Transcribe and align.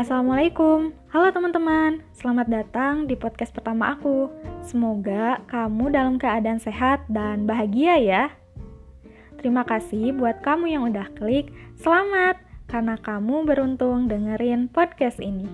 Assalamualaikum, 0.00 0.96
halo 1.12 1.28
teman-teman, 1.28 2.00
selamat 2.16 2.48
datang 2.48 3.04
di 3.04 3.12
podcast 3.20 3.52
pertama 3.52 3.92
aku. 3.92 4.32
Semoga 4.64 5.44
kamu 5.44 5.92
dalam 5.92 6.16
keadaan 6.16 6.56
sehat 6.56 7.04
dan 7.12 7.44
bahagia 7.44 8.00
ya. 8.00 8.32
Terima 9.36 9.60
kasih 9.60 10.16
buat 10.16 10.40
kamu 10.40 10.72
yang 10.72 10.88
udah 10.88 11.04
klik, 11.20 11.52
selamat 11.76 12.40
karena 12.72 12.96
kamu 12.96 13.44
beruntung 13.44 14.08
dengerin 14.08 14.72
podcast 14.72 15.20
ini. 15.20 15.44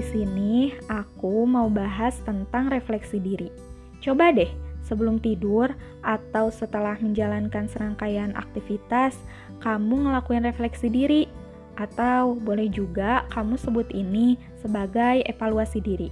Di 0.00 0.16
sini 0.16 0.72
aku 0.88 1.44
mau 1.44 1.68
bahas 1.68 2.16
tentang 2.24 2.72
refleksi 2.72 3.20
diri. 3.20 3.52
Coba 4.00 4.32
deh, 4.32 4.48
sebelum 4.80 5.20
tidur 5.20 5.76
atau 6.00 6.48
setelah 6.48 6.96
menjalankan 7.04 7.68
serangkaian 7.68 8.32
aktivitas, 8.32 9.20
kamu 9.60 10.08
ngelakuin 10.08 10.48
refleksi 10.48 10.88
diri. 10.88 11.28
Atau 11.76 12.40
boleh 12.40 12.72
juga 12.72 13.28
kamu 13.28 13.60
sebut 13.60 13.92
ini 13.92 14.40
sebagai 14.64 15.20
evaluasi 15.28 15.84
diri. 15.84 16.08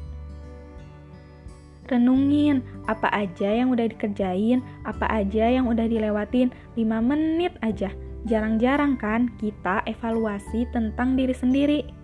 Renungin 1.88 2.60
apa 2.92 3.08
aja 3.08 3.48
yang 3.48 3.72
udah 3.72 3.88
dikerjain, 3.88 4.60
apa 4.84 5.08
aja 5.08 5.48
yang 5.48 5.64
udah 5.64 5.88
dilewatin 5.88 6.52
5 6.76 6.84
menit 7.00 7.56
aja. 7.64 7.88
Jarang-jarang 8.28 9.00
kan 9.00 9.32
kita 9.40 9.80
evaluasi 9.88 10.68
tentang 10.76 11.16
diri 11.16 11.32
sendiri. 11.32 11.97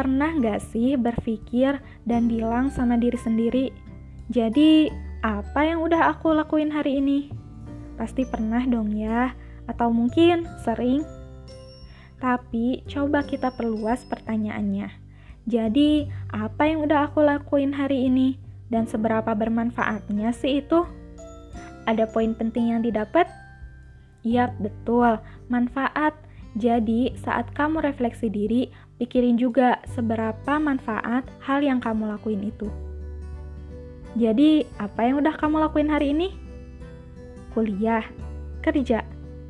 Pernah 0.00 0.32
gak 0.40 0.64
sih 0.72 0.96
berpikir 0.96 1.76
dan 2.08 2.24
bilang 2.24 2.72
sama 2.72 2.96
diri 2.96 3.20
sendiri, 3.20 3.68
jadi 4.32 4.88
apa 5.20 5.60
yang 5.60 5.84
udah 5.84 6.16
aku 6.16 6.32
lakuin 6.32 6.72
hari 6.72 7.04
ini? 7.04 7.28
Pasti 8.00 8.24
pernah 8.24 8.64
dong 8.64 8.96
ya, 8.96 9.36
atau 9.68 9.92
mungkin 9.92 10.48
sering. 10.64 11.04
Tapi 12.16 12.80
coba 12.88 13.28
kita 13.28 13.52
perluas 13.52 14.00
pertanyaannya. 14.08 14.88
Jadi, 15.44 16.08
apa 16.32 16.64
yang 16.64 16.88
udah 16.88 17.12
aku 17.12 17.20
lakuin 17.20 17.76
hari 17.76 18.08
ini 18.08 18.40
dan 18.72 18.88
seberapa 18.88 19.36
bermanfaatnya 19.36 20.32
sih 20.32 20.64
itu? 20.64 20.80
Ada 21.84 22.08
poin 22.08 22.32
penting 22.32 22.72
yang 22.72 22.80
didapat? 22.80 23.28
Yap, 24.24 24.56
betul, 24.64 25.20
manfaat. 25.52 26.16
Jadi, 26.56 27.12
saat 27.20 27.52
kamu 27.52 27.84
refleksi 27.84 28.32
diri, 28.32 28.72
pikirin 29.00 29.40
juga 29.40 29.80
seberapa 29.96 30.60
manfaat 30.60 31.24
hal 31.40 31.64
yang 31.64 31.80
kamu 31.80 32.12
lakuin 32.12 32.52
itu. 32.52 32.68
Jadi, 34.12 34.68
apa 34.76 35.08
yang 35.08 35.24
udah 35.24 35.32
kamu 35.40 35.56
lakuin 35.64 35.88
hari 35.88 36.12
ini? 36.12 36.28
Kuliah, 37.56 38.04
kerja, 38.60 39.00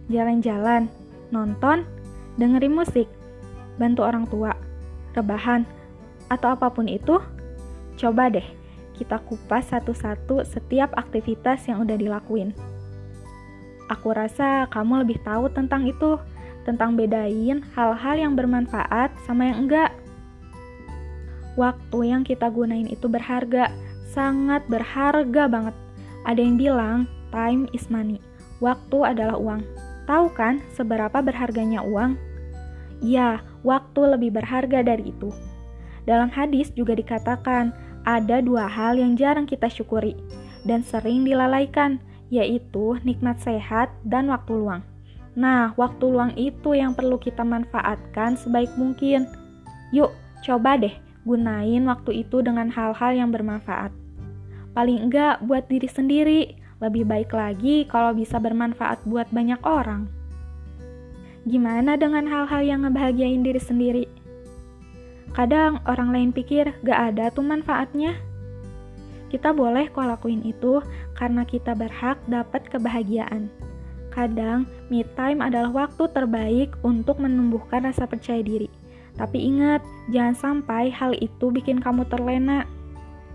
jalan-jalan, 0.06 0.86
nonton, 1.34 1.82
dengerin 2.38 2.78
musik, 2.78 3.10
bantu 3.74 4.06
orang 4.06 4.30
tua, 4.30 4.54
rebahan, 5.18 5.66
atau 6.30 6.54
apa 6.54 6.70
pun 6.70 6.86
itu? 6.86 7.18
Coba 7.98 8.30
deh, 8.30 8.46
kita 8.94 9.18
kupas 9.26 9.74
satu-satu 9.74 10.46
setiap 10.46 10.94
aktivitas 10.94 11.66
yang 11.66 11.82
udah 11.82 11.98
dilakuin. 11.98 12.54
Aku 13.90 14.14
rasa 14.14 14.70
kamu 14.70 15.02
lebih 15.02 15.18
tahu 15.26 15.50
tentang 15.50 15.82
itu 15.88 16.14
tentang 16.64 16.94
bedain 16.94 17.64
hal-hal 17.72 18.16
yang 18.16 18.32
bermanfaat 18.36 19.12
sama 19.24 19.48
yang 19.48 19.66
enggak. 19.66 19.90
Waktu 21.58 21.98
yang 22.14 22.22
kita 22.22 22.48
gunain 22.48 22.86
itu 22.86 23.10
berharga, 23.10 23.74
sangat 24.10 24.64
berharga 24.70 25.50
banget. 25.50 25.76
Ada 26.24 26.40
yang 26.40 26.56
bilang, 26.60 26.98
time 27.34 27.66
is 27.72 27.88
money. 27.88 28.20
Waktu 28.60 29.16
adalah 29.16 29.40
uang. 29.40 29.64
Tahu 30.04 30.26
kan 30.36 30.60
seberapa 30.76 31.22
berharganya 31.22 31.80
uang? 31.84 32.18
Ya, 33.00 33.40
waktu 33.64 34.00
lebih 34.16 34.36
berharga 34.36 34.84
dari 34.84 35.14
itu. 35.14 35.32
Dalam 36.04 36.28
hadis 36.28 36.68
juga 36.76 36.92
dikatakan, 36.92 37.72
ada 38.04 38.40
dua 38.40 38.68
hal 38.68 38.96
yang 38.96 39.16
jarang 39.16 39.44
kita 39.44 39.68
syukuri 39.68 40.16
dan 40.64 40.84
sering 40.84 41.24
dilalaikan, 41.24 42.00
yaitu 42.28 42.96
nikmat 43.04 43.40
sehat 43.40 43.92
dan 44.04 44.28
waktu 44.28 44.52
luang. 44.56 44.82
Nah, 45.40 45.72
waktu 45.80 46.04
luang 46.04 46.36
itu 46.36 46.76
yang 46.76 46.92
perlu 46.92 47.16
kita 47.16 47.40
manfaatkan 47.40 48.36
sebaik 48.36 48.68
mungkin. 48.76 49.24
Yuk, 49.88 50.12
coba 50.44 50.76
deh 50.76 50.92
gunain 51.24 51.80
waktu 51.88 52.28
itu 52.28 52.44
dengan 52.44 52.68
hal-hal 52.68 53.16
yang 53.16 53.32
bermanfaat. 53.32 53.88
Paling 54.76 55.08
enggak 55.08 55.40
buat 55.40 55.64
diri 55.64 55.88
sendiri, 55.88 56.40
lebih 56.84 57.08
baik 57.08 57.32
lagi 57.32 57.88
kalau 57.88 58.12
bisa 58.12 58.36
bermanfaat 58.36 59.00
buat 59.08 59.32
banyak 59.32 59.60
orang. 59.64 60.12
Gimana 61.48 61.96
dengan 61.96 62.28
hal-hal 62.28 62.60
yang 62.60 62.84
ngebahagiain 62.84 63.40
diri 63.40 63.60
sendiri? 63.60 64.04
Kadang 65.32 65.80
orang 65.88 66.12
lain 66.12 66.30
pikir 66.36 66.76
gak 66.84 67.16
ada 67.16 67.32
tuh 67.32 67.48
manfaatnya. 67.48 68.12
Kita 69.32 69.56
boleh 69.56 69.88
kok 69.88 70.04
lakuin 70.04 70.44
itu 70.44 70.84
karena 71.16 71.48
kita 71.48 71.72
berhak 71.72 72.20
dapat 72.28 72.66
kebahagiaan. 72.68 73.48
Kadang, 74.10 74.66
me 74.90 75.06
time 75.14 75.38
adalah 75.38 75.86
waktu 75.86 76.10
terbaik 76.10 76.74
untuk 76.82 77.22
menumbuhkan 77.22 77.86
rasa 77.86 78.10
percaya 78.10 78.42
diri. 78.42 78.66
Tapi 79.14 79.38
ingat, 79.38 79.82
jangan 80.10 80.34
sampai 80.34 80.90
hal 80.90 81.14
itu 81.18 81.50
bikin 81.54 81.78
kamu 81.78 82.06
terlena. 82.10 82.66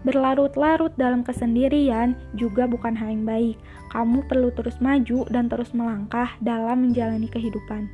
Berlarut-larut 0.05 0.93
dalam 0.99 1.25
kesendirian 1.25 2.13
juga 2.37 2.69
bukan 2.69 2.93
hal 2.93 3.09
yang 3.09 3.25
baik. 3.25 3.57
Kamu 3.89 4.27
perlu 4.29 4.53
terus 4.53 4.77
maju 4.83 5.25
dan 5.31 5.49
terus 5.49 5.73
melangkah 5.73 6.35
dalam 6.43 6.85
menjalani 6.85 7.25
kehidupan. 7.31 7.89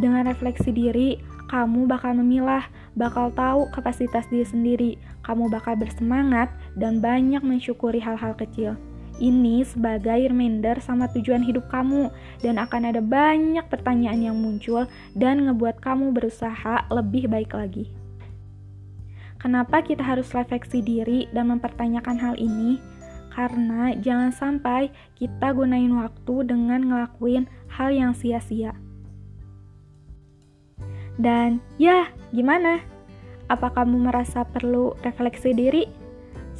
Dengan 0.00 0.26
refleksi 0.26 0.72
diri, 0.72 1.20
kamu 1.52 1.86
bakal 1.86 2.16
memilah, 2.16 2.66
bakal 2.96 3.28
tahu 3.34 3.68
kapasitas 3.70 4.24
diri 4.32 4.46
sendiri. 4.46 4.92
Kamu 5.22 5.52
bakal 5.52 5.76
bersemangat 5.76 6.48
dan 6.74 6.98
banyak 6.98 7.44
mensyukuri 7.44 8.00
hal-hal 8.00 8.32
kecil. 8.34 8.74
Ini 9.22 9.62
sebagai 9.62 10.26
reminder 10.26 10.82
sama 10.82 11.06
tujuan 11.14 11.46
hidup 11.46 11.70
kamu 11.70 12.10
dan 12.42 12.58
akan 12.58 12.90
ada 12.90 12.98
banyak 12.98 13.62
pertanyaan 13.70 14.26
yang 14.26 14.36
muncul 14.38 14.90
dan 15.14 15.46
ngebuat 15.46 15.78
kamu 15.78 16.10
berusaha 16.10 16.90
lebih 16.90 17.30
baik 17.30 17.54
lagi. 17.54 17.94
Kenapa 19.38 19.84
kita 19.86 20.02
harus 20.02 20.32
refleksi 20.34 20.82
diri 20.82 21.30
dan 21.30 21.52
mempertanyakan 21.54 22.16
hal 22.18 22.34
ini? 22.40 22.82
Karena 23.30 23.94
jangan 23.98 24.34
sampai 24.34 24.90
kita 25.14 25.54
gunain 25.54 25.94
waktu 25.94 26.48
dengan 26.50 26.82
ngelakuin 26.86 27.46
hal 27.70 27.94
yang 27.94 28.16
sia-sia. 28.18 28.74
Dan 31.14 31.62
ya, 31.78 32.10
gimana? 32.34 32.82
Apa 33.46 33.70
kamu 33.70 34.10
merasa 34.10 34.42
perlu 34.42 34.98
refleksi 35.06 35.54
diri? 35.54 36.03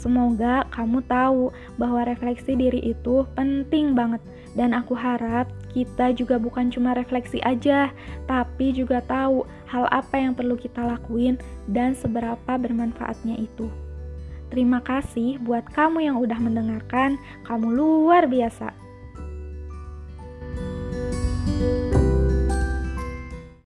Semoga 0.04 0.68
kamu 0.68 1.00
tahu 1.08 1.48
bahwa 1.80 2.04
refleksi 2.04 2.52
diri 2.52 2.92
itu 2.92 3.24
penting 3.32 3.96
banget, 3.96 4.20
dan 4.52 4.76
aku 4.76 4.92
harap 4.92 5.48
kita 5.72 6.12
juga 6.12 6.36
bukan 6.36 6.68
cuma 6.68 6.92
refleksi 6.92 7.40
aja, 7.40 7.88
tapi 8.28 8.76
juga 8.76 9.00
tahu 9.00 9.48
hal 9.64 9.88
apa 9.88 10.20
yang 10.20 10.36
perlu 10.36 10.60
kita 10.60 10.84
lakuin 10.84 11.40
dan 11.72 11.96
seberapa 11.96 12.52
bermanfaatnya 12.60 13.40
itu. 13.40 13.72
Terima 14.52 14.84
kasih 14.84 15.40
buat 15.40 15.64
kamu 15.72 16.04
yang 16.04 16.20
udah 16.20 16.36
mendengarkan, 16.36 17.16
kamu 17.48 17.72
luar 17.72 18.28
biasa. 18.28 18.83